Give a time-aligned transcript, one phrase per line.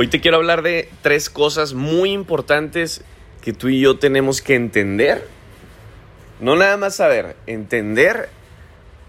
[0.00, 3.04] Hoy te quiero hablar de tres cosas muy importantes
[3.42, 5.28] que tú y yo tenemos que entender.
[6.40, 8.30] No nada más saber, entender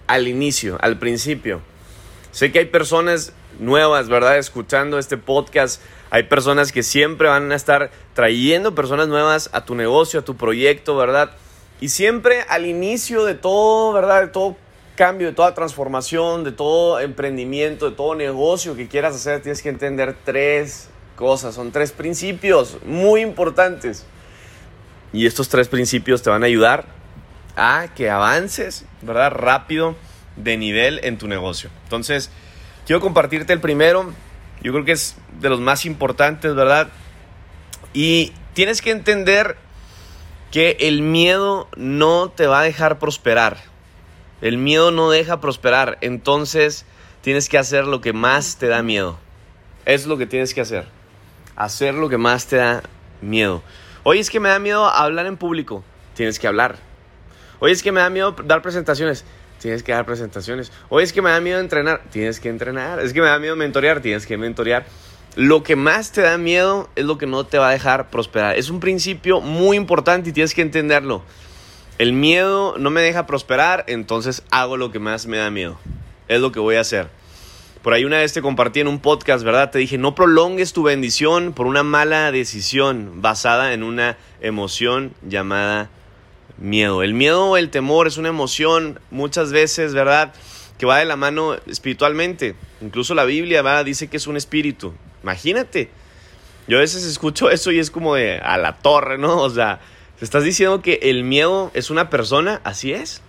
[0.08, 1.62] al inicio, al principio.
[2.34, 4.38] Sé que hay personas nuevas, ¿verdad?
[4.38, 5.82] Escuchando este podcast.
[6.10, 10.36] Hay personas que siempre van a estar trayendo personas nuevas a tu negocio, a tu
[10.36, 11.32] proyecto, ¿verdad?
[11.80, 14.24] Y siempre al inicio de todo, ¿verdad?
[14.24, 14.58] De todo
[14.96, 19.70] cambio, de toda transformación, de todo emprendimiento, de todo negocio que quieras hacer, tienes que
[19.70, 24.06] entender tres cosas, son tres principios muy importantes.
[25.14, 26.86] Y estos tres principios te van a ayudar
[27.56, 29.32] a que avances, ¿verdad?
[29.32, 29.96] Rápido
[30.36, 31.70] de nivel en tu negocio.
[31.84, 32.30] Entonces,
[32.86, 34.14] quiero compartirte el primero.
[34.62, 36.88] Yo creo que es de los más importantes, ¿verdad?
[37.94, 39.58] Y tienes que entender
[40.52, 43.71] que el miedo no te va a dejar prosperar.
[44.42, 46.86] El miedo no deja prosperar, entonces
[47.22, 49.20] tienes que hacer lo que más te da miedo.
[49.86, 50.88] Es lo que tienes que hacer.
[51.56, 52.82] Hacer lo que más te da
[53.22, 53.62] miedo.
[54.04, 55.84] Hoy es que me da miedo hablar en público.
[56.16, 56.78] Tienes que hablar.
[57.60, 59.26] Hoy es que me da miedo dar presentaciones.
[59.60, 60.72] Tienes que dar presentaciones.
[60.90, 62.02] Hoy es que me da miedo entrenar.
[62.10, 63.00] Tienes que entrenar.
[63.00, 64.02] Es que me da miedo mentorear.
[64.02, 64.86] Tienes que mentorear.
[65.36, 68.58] Lo que más te da miedo es lo que no te va a dejar prosperar.
[68.58, 71.24] Es un principio muy importante y tienes que entenderlo.
[72.02, 75.78] El miedo no me deja prosperar, entonces hago lo que más me da miedo.
[76.28, 77.10] Es lo que voy a hacer.
[77.84, 79.70] Por ahí una vez te compartí en un podcast, ¿verdad?
[79.70, 85.92] Te dije, no prolongues tu bendición por una mala decisión basada en una emoción llamada
[86.58, 87.04] miedo.
[87.04, 90.34] El miedo o el temor es una emoción muchas veces, ¿verdad?
[90.80, 92.56] Que va de la mano espiritualmente.
[92.82, 94.92] Incluso la Biblia dice que es un espíritu.
[95.22, 95.92] Imagínate.
[96.68, 99.38] Yo a veces escucho eso y es como de a la torre, ¿no?
[99.38, 102.62] O sea, ¿Te estás diciendo que el miedo es una persona?
[102.64, 103.22] Así es.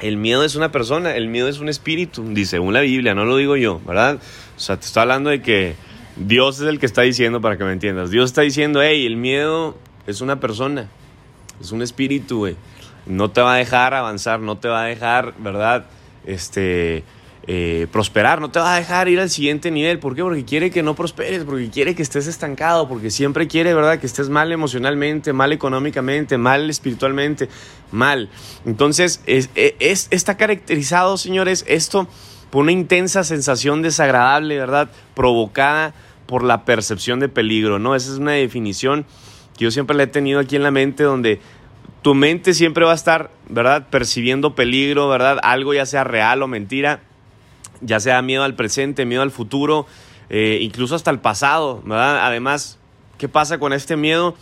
[0.00, 3.26] El miedo es una persona, el miedo es un espíritu, dice según la Biblia, no
[3.26, 4.18] lo digo yo, ¿verdad?
[4.56, 5.74] O sea, te está hablando de que
[6.16, 8.10] Dios es el que está diciendo para que me entiendas.
[8.10, 10.88] Dios está diciendo, hey, el miedo es una persona,
[11.60, 12.56] es un espíritu, güey.
[13.04, 15.84] No te va a dejar avanzar, no te va a dejar, ¿verdad?
[16.24, 17.04] Este,
[17.46, 19.98] eh, prosperar, no te va a dejar ir al siguiente nivel.
[19.98, 20.22] ¿Por qué?
[20.22, 23.98] Porque quiere que no prosperes, porque quiere que estés estancado, porque siempre quiere, ¿verdad?
[23.98, 27.48] Que estés mal emocionalmente, mal económicamente, mal espiritualmente,
[27.92, 28.28] mal.
[28.66, 32.08] Entonces, es, es, está caracterizado, señores, esto
[32.50, 34.90] por una intensa sensación desagradable, ¿verdad?
[35.14, 35.94] Provocada
[36.26, 37.94] por la percepción de peligro, ¿no?
[37.94, 39.06] Esa es una definición
[39.56, 41.40] que yo siempre la he tenido aquí en la mente, donde
[42.02, 43.88] tu mente siempre va a estar, ¿verdad?
[43.88, 45.38] Percibiendo peligro, ¿verdad?
[45.42, 47.00] Algo ya sea real o mentira
[47.80, 49.86] ya sea miedo al presente, miedo al futuro,
[50.28, 52.26] eh, incluso hasta el pasado, ¿verdad?
[52.26, 52.78] Además,
[53.18, 54.34] ¿qué pasa con este miedo?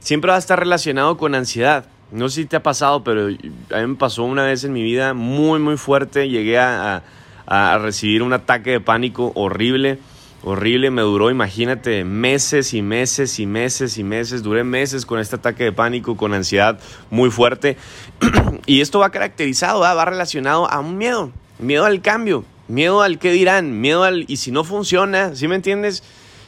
[0.00, 1.86] Siempre va a estar relacionado con ansiedad.
[2.10, 4.82] No sé si te ha pasado, pero a mí me pasó una vez en mi
[4.82, 6.28] vida muy, muy fuerte.
[6.28, 7.02] Llegué a,
[7.46, 9.98] a recibir un ataque de pánico horrible,
[10.42, 10.90] horrible.
[10.90, 14.42] Me duró, imagínate, meses y meses y meses y meses.
[14.42, 16.78] Duré meses con este ataque de pánico, con ansiedad
[17.10, 17.76] muy fuerte.
[18.66, 23.32] y esto va caracterizado, va relacionado a un miedo, miedo al cambio, Miedo al qué
[23.32, 26.02] dirán, miedo al y si no funciona, ¿sí me entiendes?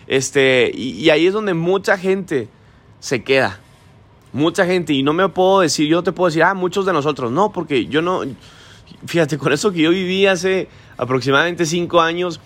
[0.06, 2.48] Este, y, ahí es donde mucha gente
[2.98, 3.60] se queda.
[4.32, 7.32] Mucha gente, y no me puedo decir, yo te puedo decir, ah, muchos de nosotros,
[7.32, 8.22] no, porque yo no,
[9.06, 12.40] fíjate, con eso que yo viví hace aproximadamente cinco años,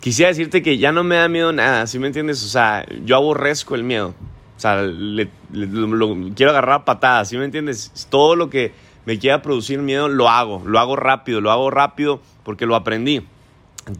[0.00, 2.42] quisiera decirte que ya no me da miedo nada, ¿sí me entiendes?
[2.44, 4.14] O sea, yo aborrezco el miedo.
[4.56, 8.06] O sea, lo, quiero agarrar a patadas, ¿sí me entiendes?
[8.10, 8.72] Todo lo que
[9.06, 13.26] me quiera producir miedo, lo hago, lo hago rápido, lo hago rápido porque lo aprendí.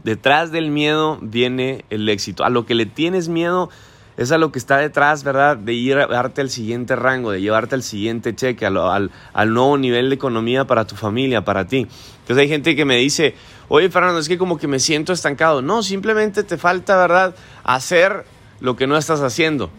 [0.05, 2.45] Detrás del miedo viene el éxito.
[2.45, 3.71] A lo que le tienes miedo
[4.17, 5.57] es a lo que está detrás, ¿verdad?
[5.57, 10.15] De darte al siguiente rango, de llevarte al siguiente cheque, al, al, nuevo nivel de
[10.15, 11.87] economía para tu familia, para ti.
[12.21, 13.35] Entonces hay gente que me dice,
[13.69, 15.63] oye Fernando, es que como que me siento estancado.
[15.63, 17.35] No, simplemente te falta, ¿verdad?
[17.65, 18.27] Hacer
[18.61, 19.71] lo que no estás haciendo.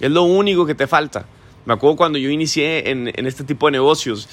[0.00, 1.26] Es lo único que te falta.
[1.64, 4.28] Me acuerdo cuando yo inicié en, en este tipo de negocios,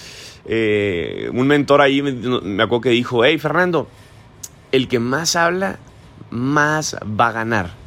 [0.46, 3.88] eh, un mentor ahí me, acuerdo que dijo, hey Fernando,
[4.72, 5.80] el que más habla,
[6.30, 7.82] más va a ganar.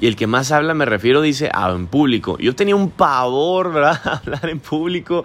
[0.00, 2.36] Y el que más habla, me refiero, dice, a en público.
[2.38, 4.00] Yo tenía un pavor, ¿verdad?
[4.24, 5.22] Hablar en público.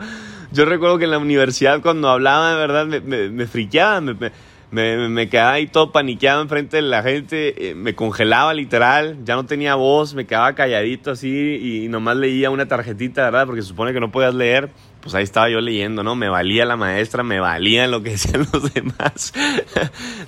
[0.52, 2.86] Yo recuerdo que en la universidad cuando hablaba, ¿verdad?
[2.86, 4.32] Me, me, me me,
[4.70, 9.36] me, me, quedaba ahí todo paniqueado enfrente de la gente, eh, me congelaba literal, ya
[9.36, 13.46] no tenía voz, me quedaba calladito así y nomás leía una tarjetita, ¿verdad?
[13.46, 14.70] Porque se supone que no podías leer,
[15.02, 16.16] pues ahí estaba yo leyendo, ¿no?
[16.16, 19.34] Me valía la maestra, me valía lo que decían los demás.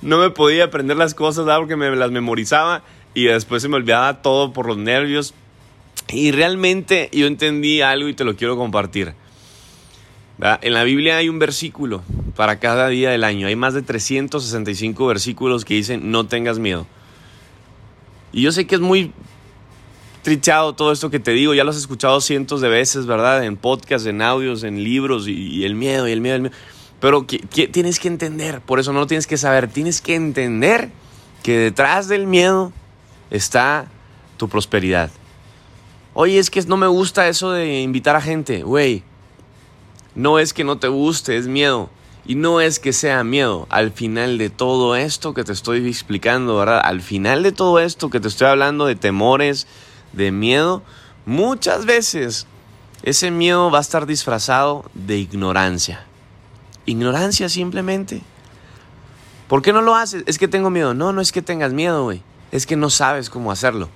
[0.00, 1.60] no me podía aprender las cosas, ¿verdad?
[1.60, 2.82] Porque me las memorizaba
[3.12, 5.34] y después se me olvidaba todo por los nervios.
[6.08, 9.14] Y realmente yo entendí algo y te lo quiero compartir.
[10.62, 12.02] En la Biblia hay un versículo
[12.34, 13.46] para cada día del año.
[13.46, 16.86] Hay más de 365 versículos que dicen no tengas miedo.
[18.32, 19.12] Y yo sé que es muy
[20.22, 23.44] trichado todo esto que te digo, ya lo has escuchado cientos de veces, ¿verdad?
[23.44, 26.54] En podcasts, en audios, en libros, y, el miedo, y el miedo, el miedo.
[27.00, 30.90] Pero tienes que entender, por eso no lo tienes que saber, tienes que entender
[31.42, 32.72] que detrás del miedo
[33.30, 33.86] está
[34.36, 35.10] tu prosperidad.
[36.12, 39.02] Oye, es que no me gusta eso de invitar a gente, güey.
[40.14, 41.88] No es que no te guste, es miedo.
[42.26, 43.66] Y no es que sea miedo.
[43.70, 46.80] Al final de todo esto que te estoy explicando, ¿verdad?
[46.84, 49.66] Al final de todo esto que te estoy hablando de temores,
[50.12, 50.82] de miedo,
[51.26, 52.46] muchas veces
[53.02, 56.04] ese miedo va a estar disfrazado de ignorancia.
[56.86, 58.22] Ignorancia simplemente.
[59.48, 60.22] ¿Por qué no lo haces?
[60.26, 60.94] Es que tengo miedo.
[60.94, 62.22] No, no es que tengas miedo, güey.
[62.52, 63.88] Es que no sabes cómo hacerlo.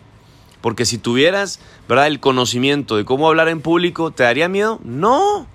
[0.61, 2.07] Porque si tuvieras, ¿verdad?
[2.07, 4.81] El conocimiento de cómo hablar en público, ¿te daría miedo?
[4.83, 5.47] No.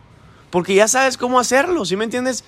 [0.51, 2.43] Porque ya sabes cómo hacerlo, ¿sí me entiendes?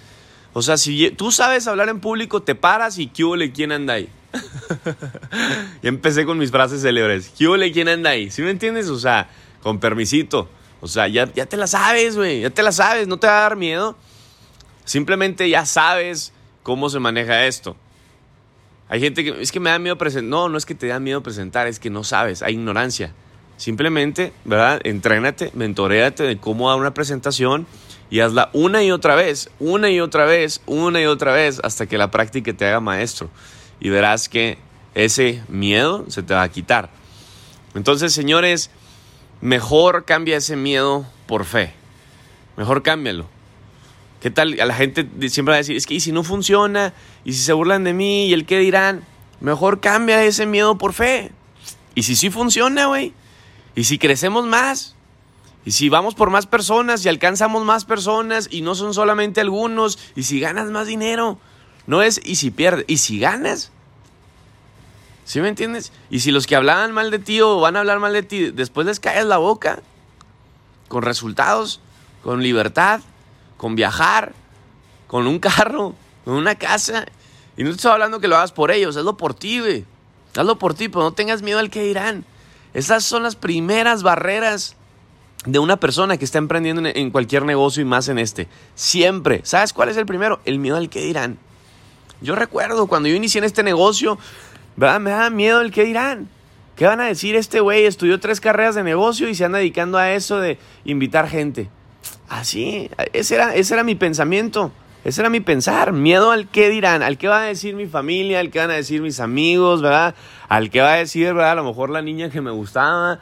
[0.53, 4.09] O sea, si tú sabes hablar en público, te paras y ¿qué quién anda ahí?
[5.81, 7.31] ya empecé con mis frases célebres.
[7.38, 8.30] ¿Qué quién anda ahí?
[8.31, 8.89] ¿Sí me entiendes?
[8.89, 9.30] O sea,
[9.62, 10.50] con permisito.
[10.81, 12.42] O sea, ya, ya te la sabes, güey.
[12.42, 13.95] Ya te la sabes, no te va a dar miedo.
[14.83, 16.33] Simplemente ya sabes
[16.63, 17.75] cómo se maneja esto.
[18.89, 20.30] Hay gente que es que me da miedo presentar.
[20.30, 23.13] No, no es que te da miedo presentar, es que no sabes, hay ignorancia.
[23.56, 24.81] Simplemente, ¿verdad?
[24.83, 27.68] Entrénate, mentoreate de cómo dar una presentación
[28.11, 31.87] y hazla una y otra vez, una y otra vez, una y otra vez, hasta
[31.87, 33.29] que la práctica te haga maestro.
[33.79, 34.57] Y verás que
[34.93, 36.89] ese miedo se te va a quitar.
[37.73, 38.69] Entonces, señores,
[39.39, 41.73] mejor cambia ese miedo por fe.
[42.57, 43.27] Mejor cámbialo.
[44.19, 44.59] ¿Qué tal?
[44.59, 46.93] A la gente siempre va a decir, es que ¿y si no funciona?
[47.23, 48.27] ¿Y si se burlan de mí?
[48.27, 49.05] ¿Y el qué dirán?
[49.39, 51.31] Mejor cambia ese miedo por fe.
[51.95, 53.13] ¿Y si sí funciona, güey?
[53.73, 54.97] ¿Y si crecemos más?
[55.63, 59.99] Y si vamos por más personas y alcanzamos más personas y no son solamente algunos,
[60.15, 61.37] y si ganas más dinero,
[61.87, 63.71] no es y si pierdes, y si ganas.
[65.23, 65.91] ¿Sí me entiendes?
[66.09, 68.51] Y si los que hablaban mal de ti o van a hablar mal de ti,
[68.51, 69.81] después les caes la boca,
[70.87, 71.79] con resultados,
[72.23, 73.01] con libertad,
[73.57, 74.33] con viajar,
[75.07, 77.05] con un carro, con una casa.
[77.55, 79.85] Y no te estoy hablando que lo hagas por ellos, hazlo por ti, güey.
[80.35, 82.25] Hazlo por ti, pero no tengas miedo al que dirán.
[82.73, 84.75] Esas son las primeras barreras
[85.45, 88.47] de una persona que está emprendiendo en cualquier negocio y más en este.
[88.75, 89.41] Siempre.
[89.43, 90.39] ¿Sabes cuál es el primero?
[90.45, 91.38] El miedo al que dirán.
[92.21, 94.19] Yo recuerdo cuando yo inicié en este negocio,
[94.75, 94.99] ¿verdad?
[94.99, 96.29] me da miedo el que dirán.
[96.75, 97.85] ¿Qué van a decir este güey?
[97.85, 101.69] Estudió tres carreras de negocio y se anda dedicando a eso de invitar gente.
[102.29, 104.71] Así, ese era, ese era mi pensamiento.
[105.03, 108.39] Ese era mi pensar, miedo al qué dirán, al qué va a decir mi familia,
[108.39, 110.13] al qué van a decir mis amigos, ¿verdad?
[110.47, 111.53] Al qué va a decir, ¿verdad?
[111.53, 113.19] A lo mejor la niña que me gustaba,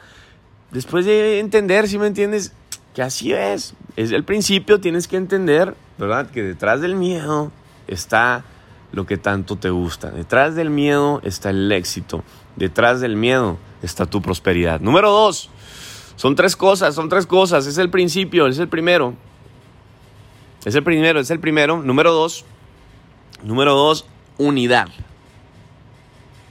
[0.70, 2.52] después de entender, si me entiendes,
[2.94, 3.74] que así es.
[3.96, 6.30] Es el principio, tienes que entender, ¿verdad?
[6.30, 7.52] Que detrás del miedo
[7.86, 8.44] está
[8.92, 10.10] lo que tanto te gusta.
[10.10, 12.24] Detrás del miedo está el éxito.
[12.56, 14.80] Detrás del miedo está tu prosperidad.
[14.80, 15.50] Número dos.
[16.16, 17.66] Son tres cosas, son tres cosas.
[17.66, 19.14] Es el principio, es el primero.
[20.64, 21.82] Es el primero, es el primero.
[21.82, 22.44] Número dos.
[23.42, 24.06] Número dos,
[24.36, 24.88] unidad.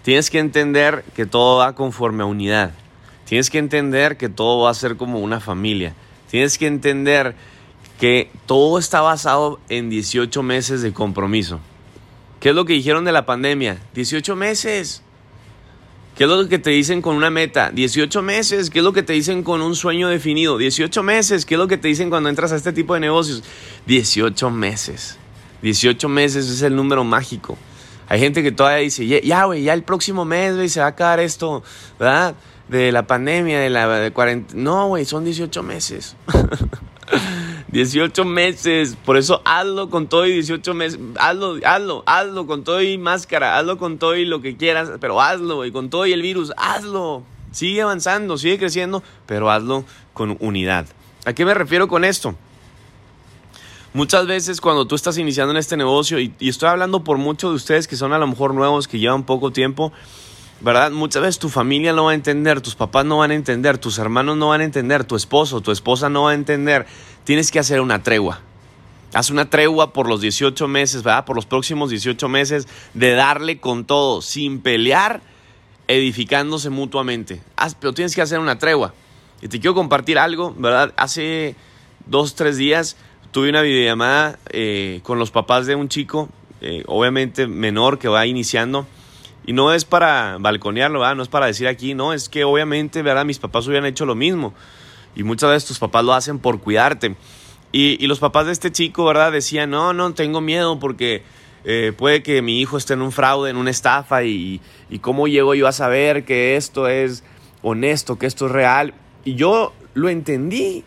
[0.02, 2.72] Tienes que entender que todo va conforme a unidad.
[3.30, 5.94] Tienes que entender que todo va a ser como una familia.
[6.32, 7.36] Tienes que entender
[8.00, 11.60] que todo está basado en 18 meses de compromiso.
[12.40, 13.78] ¿Qué es lo que dijeron de la pandemia?
[13.94, 15.04] 18 meses.
[16.18, 17.70] ¿Qué es lo que te dicen con una meta?
[17.70, 18.72] 18 meses.
[18.72, 20.58] ¿Qué es lo que te dicen con un sueño definido?
[20.58, 21.46] 18 meses.
[21.46, 23.44] ¿Qué es lo que te dicen cuando entras a este tipo de negocios?
[23.86, 25.20] 18 meses.
[25.62, 27.60] 18 meses es el número mágico.
[28.08, 30.90] Hay gente que todavía dice, ya, güey, ya el próximo mes, güey, se va a
[30.90, 31.62] acabar esto,
[32.00, 32.34] ¿verdad?
[32.70, 34.62] De la pandemia, de la de cuarentena.
[34.62, 36.16] No, güey, son 18 meses.
[37.72, 38.96] 18 meses.
[39.04, 41.00] Por eso hazlo con todo y 18 meses.
[41.20, 43.58] Hazlo, hazlo, hazlo con todo y máscara.
[43.58, 44.92] Hazlo con todo y lo que quieras.
[45.02, 46.54] Pero hazlo, güey, con todo y el virus.
[46.58, 47.24] Hazlo.
[47.52, 49.84] Sigue avanzando, sigue creciendo, pero hazlo
[50.14, 50.86] con unidad.
[51.26, 52.36] ¿A qué me refiero con esto?
[53.92, 57.50] Muchas veces cuando tú estás iniciando en este negocio, y, y estoy hablando por muchos
[57.50, 59.92] de ustedes que son a lo mejor nuevos, que llevan poco tiempo,
[60.62, 60.92] ¿verdad?
[60.92, 63.98] Muchas veces tu familia no va a entender, tus papás no van a entender, tus
[63.98, 66.86] hermanos no van a entender, tu esposo, tu esposa no va a entender.
[67.24, 68.42] Tienes que hacer una tregua.
[69.14, 71.26] Haz una tregua por los 18 meses, ¿verdad?
[71.26, 75.22] Por los próximos 18 meses de darle con todo, sin pelear,
[75.88, 77.42] edificándose mutuamente.
[77.56, 78.94] Haz, pero tienes que hacer una tregua.
[79.42, 80.94] Y te quiero compartir algo, ¿verdad?
[80.98, 81.56] Hace
[82.06, 82.98] dos, tres días
[83.32, 86.30] tuve una videollamada eh, con los papás de un chico,
[86.62, 88.86] eh, obviamente menor, que va iniciando
[89.50, 93.26] y no es para balconearlo, no es para decir aquí, no, es que obviamente, ¿verdad?
[93.26, 94.54] Mis papás hubieran hecho lo mismo.
[95.16, 97.16] Y muchas veces tus papás lo hacen por cuidarte.
[97.72, 99.32] Y, los papás de este chico, ¿verdad?
[99.32, 101.24] Decían, no, no, tengo miedo porque
[101.64, 105.28] eh, puede que mi hijo esté en un fraude, en una estafa y, y cómo
[105.28, 107.24] llego yo a saber que esto es
[107.64, 108.94] honesto, que esto es real.
[109.26, 110.84] Y yo lo entendí.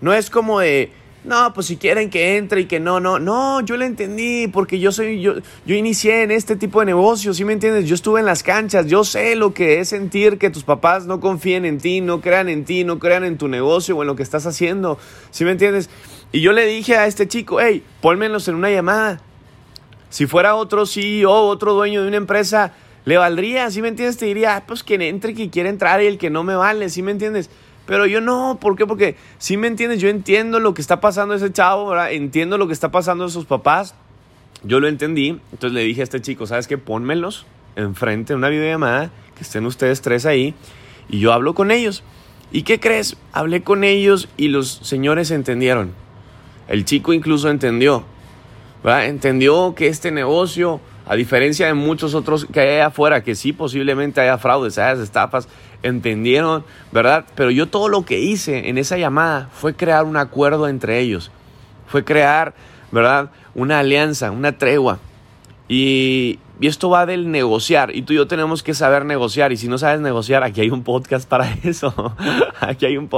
[0.00, 0.92] No es como de,
[1.26, 4.78] no, pues si quieren que entre y que no, no, no, yo lo entendí porque
[4.78, 5.34] yo soy, yo,
[5.66, 7.86] yo inicié en este tipo de negocios, ¿sí me entiendes?
[7.86, 11.20] Yo estuve en las canchas, yo sé lo que es sentir que tus papás no
[11.20, 14.16] confíen en ti, no crean en ti, no crean en tu negocio o en lo
[14.16, 14.98] que estás haciendo,
[15.30, 15.90] ¿sí me entiendes?
[16.32, 19.20] Y yo le dije a este chico, hey, pónmelos en una llamada.
[20.08, 22.72] Si fuera otro CEO, otro dueño de una empresa,
[23.04, 24.16] le valdría, ¿sí me entiendes?
[24.16, 27.02] Te diría, pues quien entre, que quiere entrar y el que no me vale, ¿sí
[27.02, 27.50] me entiendes?
[27.86, 28.86] Pero yo no, ¿por qué?
[28.86, 31.96] Porque si me entiendes, yo entiendo lo que está pasando ese chavo.
[32.06, 33.94] Entiendo lo que está pasando a sus papás.
[34.62, 36.78] Yo lo entendí, entonces le dije a este chico, ¿sabes qué?
[36.78, 40.54] Pónmelos enfrente de una videollamada, que estén ustedes tres ahí,
[41.08, 42.02] y yo hablo con ellos.
[42.50, 43.16] ¿Y qué crees?
[43.32, 45.92] Hablé con ellos y los señores entendieron.
[46.68, 48.04] El chico incluso entendió.
[48.82, 49.06] ¿verdad?
[49.06, 54.20] Entendió que este negocio, a diferencia de muchos otros que hay afuera, que sí posiblemente
[54.20, 55.48] haya fraudes, haya estafas,
[55.82, 57.24] entendieron, ¿verdad?
[57.34, 61.30] Pero yo todo lo que hice en esa llamada fue crear un acuerdo entre ellos.
[61.86, 62.54] Fue crear,
[62.90, 63.30] ¿verdad?
[63.54, 64.98] Una alianza, una tregua.
[65.68, 67.94] Y, esto va del negociar.
[67.94, 69.52] Y tú y yo tenemos que saber negociar.
[69.52, 72.14] Y si no sabes negociar, aquí hay un podcast para eso.
[72.60, 73.10] aquí hay un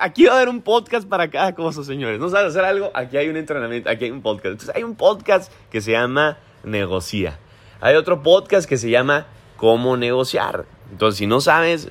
[0.00, 2.18] aquí va a haber un podcast para cada cosa, señores.
[2.18, 4.52] No sabes hacer algo, aquí hay un entrenamiento, aquí hay un podcast.
[4.52, 7.38] Entonces hay un podcast que se llama Negocia.
[7.80, 10.64] Hay otro podcast que se llama Cómo negociar.
[10.92, 11.88] Entonces, si no sabes,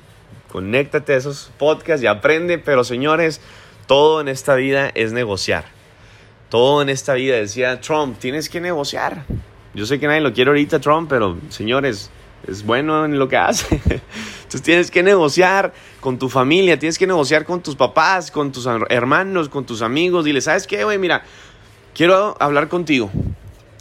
[0.50, 2.58] conéctate a esos podcasts y aprende.
[2.58, 3.40] Pero, señores,
[3.86, 5.64] todo en esta vida es negociar.
[6.48, 9.24] Todo en esta vida, decía Trump, tienes que negociar.
[9.74, 12.10] Yo sé que nadie lo quiere ahorita, Trump, pero señores,
[12.46, 13.76] es bueno en lo que hace.
[13.84, 18.68] Entonces tienes que negociar con tu familia, tienes que negociar con tus papás, con tus
[18.90, 20.24] hermanos, con tus amigos.
[20.24, 20.98] Dile, ¿sabes qué, güey?
[20.98, 21.24] Mira,
[21.94, 23.10] quiero hablar contigo.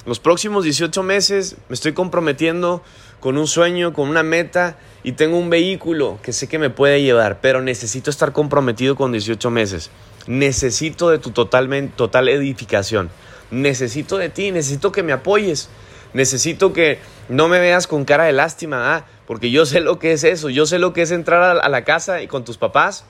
[0.06, 2.82] Los próximos 18 meses me estoy comprometiendo
[3.20, 7.04] con un sueño, con una meta y tengo un vehículo que sé que me puede
[7.04, 9.92] llevar, pero necesito estar comprometido con 18 meses.
[10.26, 13.12] Necesito de tu total, total edificación.
[13.52, 15.70] Necesito de ti, necesito que me apoyes.
[16.14, 19.06] Necesito que no me veas con cara de lástima, ¿ah?
[19.28, 20.50] porque yo sé lo que es eso.
[20.50, 23.06] Yo sé lo que es entrar a la casa y con tus papás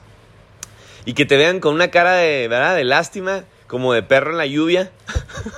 [1.04, 2.76] y que te vean con una cara de, ¿verdad?
[2.76, 4.90] de lástima, como de perro en la lluvia.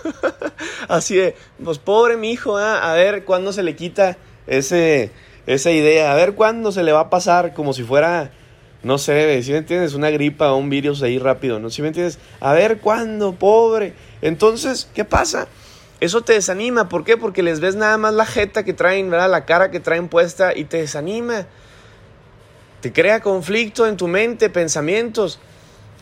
[0.88, 2.92] Así de, pues pobre mi hijo, ¿ah?
[2.92, 4.16] a ver cuándo se le quita
[4.47, 5.11] ese,
[5.49, 8.30] esa idea, a ver cuándo se le va a pasar, como si fuera,
[8.85, 11.71] no sé, si me entiendes, una gripa o un virus ahí rápido, ¿no?
[11.71, 13.94] Si me entiendes, a ver cuándo, pobre.
[14.23, 15.49] Entonces, ¿qué pasa?
[15.99, 17.16] Eso te desanima, ¿por qué?
[17.16, 19.28] Porque les ves nada más la jeta que traen, ¿verdad?
[19.28, 21.47] La cara que traen puesta y te desanima.
[22.80, 25.40] Te crea conflicto en tu mente, pensamientos.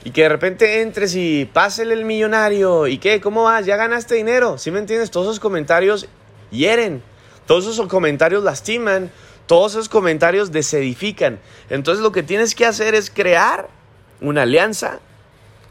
[0.05, 2.87] Y que de repente entres y pásele el millonario.
[2.87, 3.21] ¿Y qué?
[3.21, 3.67] ¿Cómo vas?
[3.67, 4.59] ¿Ya ganaste dinero?
[4.59, 5.11] ¿Sí me entiendes?
[5.11, 6.09] Todos esos comentarios
[6.51, 7.03] hieren.
[7.47, 9.11] Todos esos comentarios lastiman.
[9.47, 11.39] Todos esos comentarios desedifican.
[11.71, 13.69] Entonces lo que tienes que hacer es crear
[14.21, 15.01] una alianza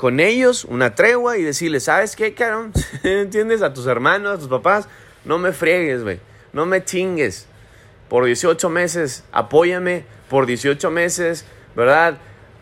[0.02, 2.74] con ellos una tregua y decirle, ¿sabes qué, cabrón?
[3.04, 3.62] ¿Entiendes?
[3.62, 4.88] A tus hermanos, a tus papás,
[5.26, 6.20] no me friegues, güey.
[6.54, 7.46] No me chingues.
[8.10, 10.04] Por 18 meses, apóyame.
[10.28, 11.46] Por 18 meses,
[11.76, 12.18] ¿verdad?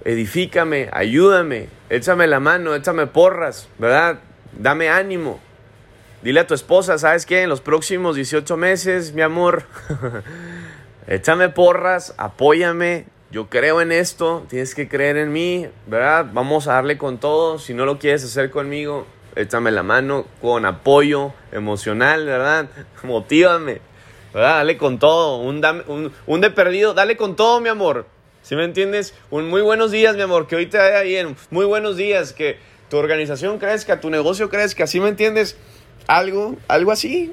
[0.06, 1.70] Edifícame, ayúdame.
[1.90, 4.20] Échame la mano, échame porras, ¿verdad?
[4.54, 5.40] Dame ánimo.
[6.22, 7.44] Dile a tu esposa, ¿sabes qué?
[7.44, 9.64] En los próximos 18 meses, mi amor,
[11.08, 16.26] échame porras, apóyame, yo creo en esto, tienes que creer en mí, ¿verdad?
[16.34, 17.60] Vamos a darle con todo.
[17.60, 22.70] Si no lo quieres hacer conmigo, échame la mano con apoyo emocional, ¿verdad?
[23.04, 23.82] Motívame,
[24.34, 24.56] ¿verdad?
[24.58, 25.38] Dale con todo.
[25.38, 28.08] Un, un, de perdido, dale con todo, mi amor.
[28.50, 29.14] ¿Sí me entiendes?
[29.30, 31.36] Un muy buenos días, mi amor, que hoy te vaya bien.
[31.52, 32.58] Muy buenos días, que
[32.90, 34.88] tu organización crezca, tu negocio crezca.
[34.88, 35.56] ¿Sí me entiendes?
[36.08, 37.32] Algo, algo así.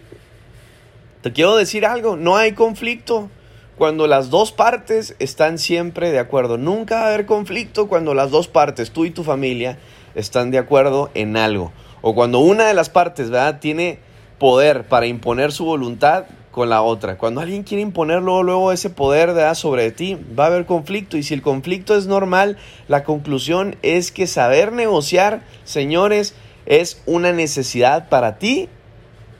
[1.22, 3.30] Te quiero decir algo, no hay conflicto
[3.78, 6.58] cuando las dos partes están siempre de acuerdo.
[6.58, 9.78] Nunca va a haber conflicto cuando las dos partes, tú y tu familia,
[10.14, 11.72] están de acuerdo en algo.
[12.02, 14.00] O cuando una de las partes, ¿verdad?, tiene
[14.38, 17.18] poder para imponer su voluntad con la otra.
[17.18, 19.54] Cuando alguien quiere imponer luego, ese poder ¿verdad?
[19.54, 21.18] sobre ti, va a haber conflicto.
[21.18, 22.56] Y si el conflicto es normal,
[22.88, 26.34] la conclusión es que saber negociar, señores,
[26.64, 28.70] es una necesidad para ti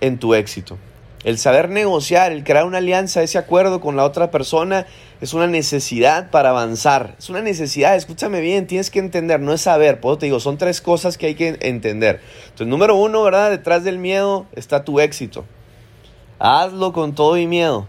[0.03, 0.77] en tu éxito.
[1.25, 4.87] El saber negociar, el crear una alianza, ese acuerdo con la otra persona,
[5.23, 7.15] es una necesidad para avanzar.
[7.19, 10.03] Es una necesidad, escúchame bien, tienes que entender, no es saber.
[10.03, 12.21] Puedo te digo, son tres cosas que hay que entender.
[12.43, 13.51] Entonces, número uno, ¿verdad?
[13.51, 15.47] Detrás del miedo está tu éxito.
[16.39, 17.87] Hazlo con todo y miedo.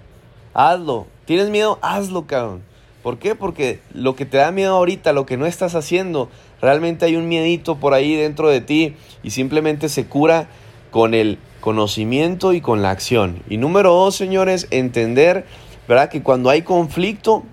[0.53, 1.07] Hazlo.
[1.25, 1.79] ¿Tienes miedo?
[1.81, 2.63] Hazlo, cabrón.
[3.03, 3.35] ¿Por qué?
[3.35, 6.29] Porque lo que te da miedo ahorita, lo que no estás haciendo,
[6.61, 10.49] realmente hay un miedito por ahí dentro de ti y simplemente se cura
[10.91, 13.43] con el conocimiento y con la acción.
[13.49, 15.45] Y número dos, señores, entender,
[15.87, 16.09] ¿verdad?
[16.09, 17.43] Que cuando hay conflicto,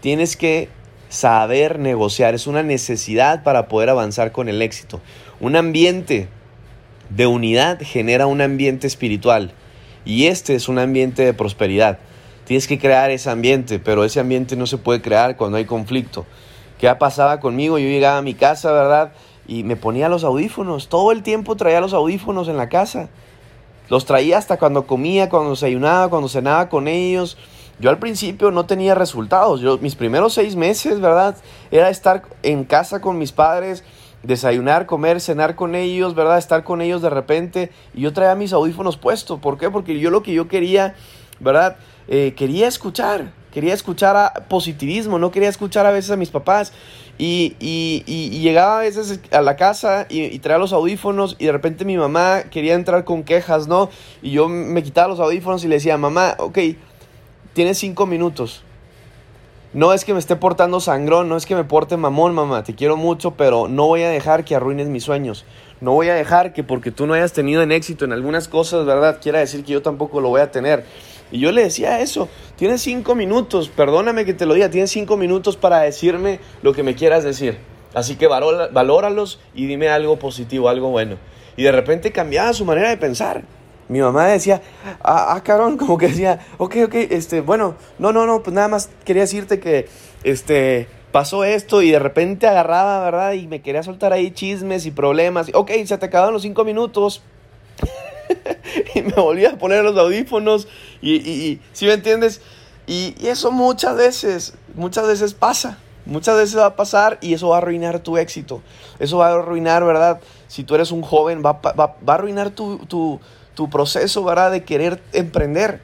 [0.00, 0.68] tienes que
[1.08, 2.34] saber negociar.
[2.34, 5.00] Es una necesidad para poder avanzar con el éxito.
[5.40, 6.28] Un ambiente
[7.10, 9.52] de unidad genera un ambiente espiritual.
[10.04, 11.98] Y este es un ambiente de prosperidad.
[12.44, 16.26] Tienes que crear ese ambiente, pero ese ambiente no se puede crear cuando hay conflicto.
[16.78, 17.78] ¿Qué pasaba conmigo?
[17.78, 19.12] Yo llegaba a mi casa, ¿verdad?
[19.46, 20.88] Y me ponía los audífonos.
[20.88, 23.08] Todo el tiempo traía los audífonos en la casa.
[23.88, 27.38] Los traía hasta cuando comía, cuando desayunaba, cuando cenaba con ellos.
[27.80, 29.60] Yo al principio no tenía resultados.
[29.60, 31.36] Yo, mis primeros seis meses, ¿verdad?
[31.70, 33.84] Era estar en casa con mis padres,
[34.24, 36.38] desayunar, comer, cenar con ellos, ¿verdad?
[36.38, 37.70] Estar con ellos de repente.
[37.94, 39.38] Y yo traía mis audífonos puestos.
[39.38, 39.70] ¿Por qué?
[39.70, 40.94] Porque yo lo que yo quería,
[41.40, 41.76] ¿verdad?
[42.08, 43.32] Eh, quería escuchar.
[43.52, 45.18] Quería escuchar a positivismo.
[45.18, 46.72] No quería escuchar a veces a mis papás.
[47.16, 51.84] Y, y, llegaba a veces a la casa y, traía los audífonos y de repente
[51.84, 53.88] mi mamá quería entrar con quejas, ¿no?
[54.20, 56.58] Y yo me quitaba los audífonos y le decía, mamá, ok,
[57.52, 58.64] tienes cinco minutos.
[59.74, 62.76] No es que me esté portando sangrón, no es que me porte mamón, mamá, te
[62.76, 65.44] quiero mucho, pero no voy a dejar que arruines mis sueños.
[65.80, 68.86] No voy a dejar que porque tú no hayas tenido en éxito en algunas cosas,
[68.86, 69.18] ¿verdad?
[69.20, 70.84] Quiera decir que yo tampoco lo voy a tener.
[71.32, 75.16] Y yo le decía eso, tienes cinco minutos, perdóname que te lo diga, tienes cinco
[75.16, 77.58] minutos para decirme lo que me quieras decir.
[77.94, 81.16] Así que valóralos y dime algo positivo, algo bueno.
[81.56, 83.42] Y de repente cambiaba su manera de pensar.
[83.88, 84.62] Mi mamá decía,
[85.02, 88.68] ah, ah carón, como que decía, ok, ok, este, bueno, no, no, no, pues nada
[88.68, 89.88] más quería decirte que,
[90.24, 93.34] este, pasó esto y de repente agarraba, ¿verdad?
[93.34, 95.48] Y me quería soltar ahí chismes y problemas.
[95.54, 97.22] Ok, se te acabaron los cinco minutos.
[98.96, 100.66] y me volví a poner los audífonos
[101.00, 102.40] y, y, ¿sí me entiendes?
[102.88, 105.78] Y, eso muchas veces, muchas veces pasa.
[106.04, 108.60] Muchas veces va a pasar y eso va a arruinar tu éxito.
[108.98, 110.20] Eso va a arruinar, ¿verdad?
[110.48, 113.20] Si tú eres un joven, va, va, va a arruinar tu, tu,
[113.54, 114.50] tu, proceso, ¿verdad?
[114.50, 115.80] De querer emprender.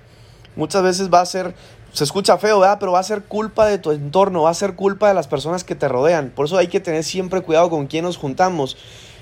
[0.56, 1.54] Muchas veces va a ser,
[1.92, 2.78] se escucha feo, ¿verdad?
[2.80, 5.64] Pero va a ser culpa de tu entorno, va a ser culpa de las personas
[5.64, 6.30] que te rodean.
[6.30, 8.76] Por eso hay que tener siempre cuidado con quién nos juntamos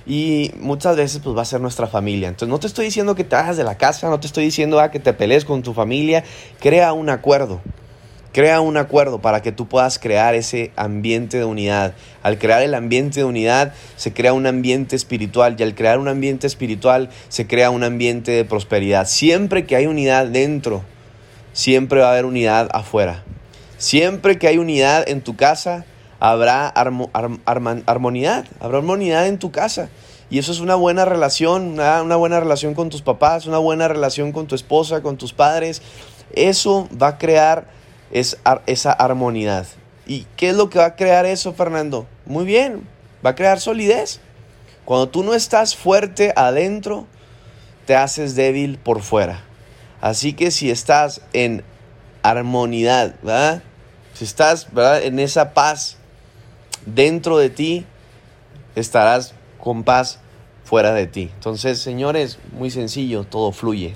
[0.07, 2.29] y muchas veces pues va a ser nuestra familia.
[2.29, 4.81] Entonces no te estoy diciendo que te hagas de la casa, no te estoy diciendo
[4.81, 6.25] ah, que te pelees con tu familia,
[6.59, 7.61] crea un acuerdo.
[8.33, 11.95] Crea un acuerdo para que tú puedas crear ese ambiente de unidad.
[12.23, 16.09] Al crear el ambiente de unidad se crea un ambiente espiritual y al crear un
[16.09, 19.07] ambiente espiritual se crea un ambiente de prosperidad.
[19.07, 20.83] Siempre que hay unidad dentro,
[21.53, 23.25] siempre va a haber unidad afuera.
[23.79, 25.87] Siempre que hay unidad en tu casa,
[26.21, 29.89] habrá armonía, habrá armonía en tu casa.
[30.31, 34.33] Y eso es una buena relación, una, buena relación con tus papás, una buena relación
[34.33, 35.81] con tu esposa, con tus padres.
[36.35, 37.67] Eso va a crear
[38.11, 39.65] esa armonía.
[40.07, 42.07] ¿Y qué es lo que va a crear eso, Fernando?
[42.25, 42.89] Muy bien,
[43.25, 44.21] va a crear solidez.
[44.85, 47.07] Cuando tú no estás fuerte adentro,
[47.85, 49.45] te haces débil por fuera.
[50.01, 51.63] Así que si estás en
[52.23, 53.15] armonía,
[54.15, 54.67] Si estás
[55.03, 55.97] en esa paz
[56.87, 57.87] dentro de ti,
[58.75, 60.21] estarás con paz
[60.65, 61.31] fuera de ti.
[61.35, 63.95] Entonces, señores, muy sencillo, todo fluye,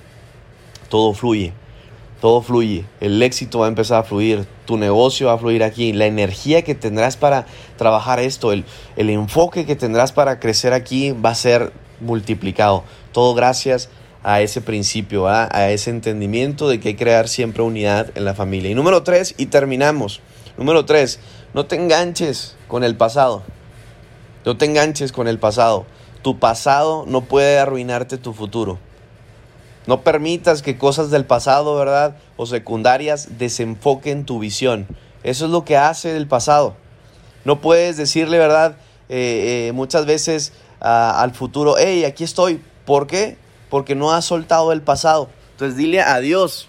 [0.89, 1.53] todo fluye,
[2.23, 2.85] todo fluye.
[3.01, 6.63] El éxito va a empezar a fluir, tu negocio va a fluir aquí, la energía
[6.63, 11.35] que tendrás para trabajar esto, el, el enfoque que tendrás para crecer aquí va a
[11.35, 12.85] ser multiplicado.
[13.11, 13.89] Todo gracias
[14.23, 18.35] a ese principio, a ese entendimiento de que hay que crear siempre unidad en la
[18.35, 18.71] familia.
[18.71, 20.21] Y número tres, y terminamos.
[20.57, 21.19] Número tres,
[21.55, 23.43] no te enganches con el pasado.
[24.45, 25.87] No te enganches con el pasado.
[26.23, 28.79] Tu pasado no puede arruinarte tu futuro.
[29.87, 32.17] No permitas que cosas del pasado, ¿verdad?
[32.37, 34.87] O secundarias desenfoquen tu visión.
[35.23, 36.77] Eso es lo que hace el pasado.
[37.45, 38.77] No puedes decirle, ¿verdad?
[39.09, 42.61] Eh, eh, muchas veces al futuro, hey, aquí estoy.
[42.85, 43.37] ¿Por qué?
[43.71, 45.29] Porque no has soltado el pasado.
[45.53, 46.69] Entonces dile adiós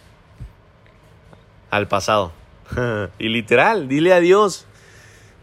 [1.70, 2.32] al pasado.
[3.20, 4.68] y literal, dile adiós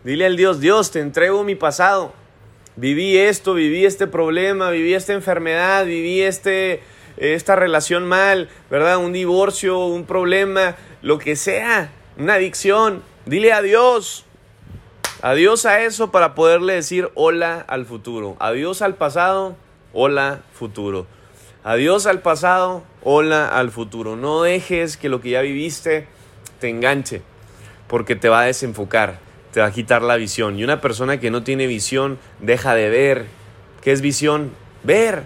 [0.02, 2.14] Dile al Dios, Dios, te entrego mi pasado.
[2.76, 6.80] Viví esto, viví este problema, viví esta enfermedad, viví este,
[7.20, 8.98] esta relación mal, ¿verdad?
[8.98, 13.02] Un divorcio, un problema, lo que sea, una adicción.
[13.26, 14.24] Dile adiós.
[15.22, 18.36] Adiós a eso para poderle decir hola al futuro.
[18.40, 19.54] Adiós al pasado,
[19.92, 21.06] hola futuro.
[21.62, 24.16] Adiós al pasado, hola al futuro.
[24.16, 26.06] No dejes que lo que ya viviste
[26.58, 27.22] te enganche,
[27.86, 30.58] porque te va a desenfocar te va a quitar la visión.
[30.58, 33.26] Y una persona que no tiene visión deja de ver.
[33.82, 34.52] ¿Qué es visión?
[34.84, 35.24] Ver.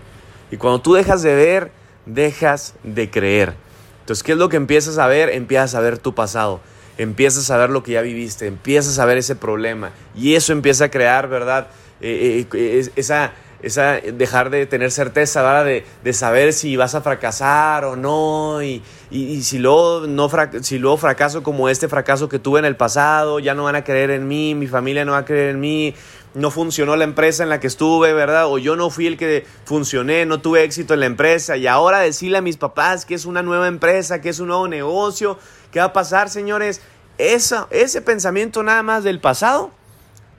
[0.51, 1.71] Y cuando tú dejas de ver,
[2.07, 3.55] dejas de creer.
[4.01, 5.31] Entonces, ¿qué es lo que empiezas a ver?
[5.31, 6.61] Empiezas a ver tu pasado.
[6.99, 8.47] Empiezas a ver lo que ya viviste.
[8.47, 9.93] Empiezas a ver ese problema.
[10.15, 11.69] Y eso empieza a crear, ¿verdad?
[12.01, 15.65] Eh, eh, esa, esa dejar de tener certeza.
[15.65, 20.79] De, de saber si vas a fracasar o no, y, y, si, luego no si
[20.79, 24.11] luego fracaso como este fracaso que tuve en el pasado, ya no van a creer
[24.11, 25.95] en mí, mi familia no va a creer en mí,
[26.35, 28.47] no funcionó la empresa en la que estuve, ¿verdad?
[28.47, 32.01] O yo no fui el que funcioné, no tuve éxito en la empresa, y ahora
[32.01, 35.39] decirle a mis papás que es una nueva empresa, que es un nuevo negocio,
[35.71, 36.83] ¿qué va a pasar, señores?
[37.19, 39.71] Esa, ese pensamiento nada más del pasado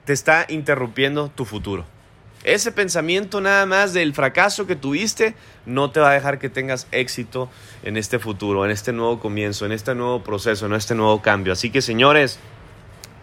[0.04, 1.84] te está interrumpiendo tu futuro.
[2.44, 6.86] Ese pensamiento nada más del fracaso que tuviste no te va a dejar que tengas
[6.92, 7.48] éxito
[7.82, 11.54] en este futuro, en este nuevo comienzo, en este nuevo proceso, en este nuevo cambio.
[11.54, 12.38] Así que señores,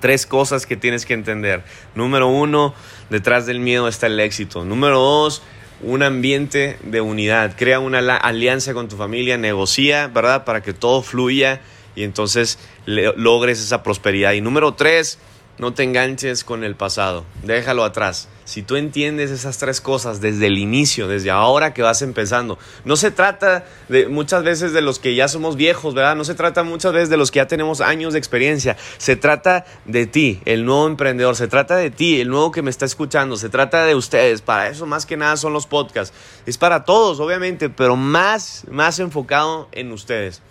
[0.04, 1.64] tres cosas que tienes que entender.
[1.96, 2.76] Número uno,
[3.10, 4.66] detrás del miedo está el éxito.
[4.66, 5.42] Número dos,
[5.82, 7.56] un ambiente de unidad.
[7.58, 10.44] Crea una alianza con tu familia, negocia, ¿verdad?
[10.44, 11.62] Para que todo fluya
[11.96, 14.34] y entonces logres esa prosperidad.
[14.34, 15.20] Y número tres,
[15.58, 18.28] no te enganches con el pasado, déjalo atrás.
[18.46, 22.98] Si tú entiendes esas tres cosas desde el inicio, desde ahora que vas empezando, no
[22.98, 26.16] se trata de muchas veces de los que ya somos viejos, ¿verdad?
[26.18, 28.76] No se trata muchas veces de los que ya tenemos años de experiencia.
[28.98, 31.38] Se trata de ti, el nuevo emprendedor.
[31.38, 33.38] Se trata de ti, el nuevo que me está escuchando.
[33.38, 34.42] Se trata de ustedes.
[34.42, 36.14] Para eso más que nada son los podcasts.
[36.46, 40.42] Es para todos, obviamente, pero más, más enfocado en ustedes.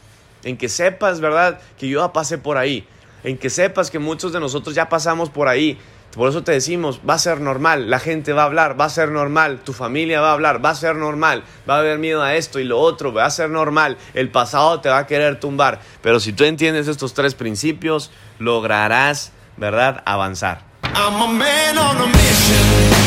[0.44, 1.60] En que sepas, ¿verdad?
[1.78, 2.86] Que yo ya pasé por ahí
[3.24, 5.78] en que sepas que muchos de nosotros ya pasamos por ahí.
[6.14, 8.90] Por eso te decimos, va a ser normal, la gente va a hablar, va a
[8.90, 12.22] ser normal, tu familia va a hablar, va a ser normal, va a haber miedo
[12.22, 15.40] a esto y lo otro, va a ser normal, el pasado te va a querer
[15.40, 20.60] tumbar, pero si tú entiendes estos tres principios, lograrás, ¿verdad?, avanzar.
[20.94, 23.01] I'm a man on a mission.